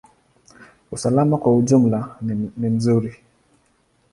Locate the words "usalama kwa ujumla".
0.91-1.99